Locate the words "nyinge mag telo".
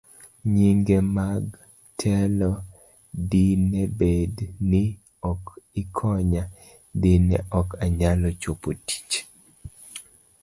0.53-2.51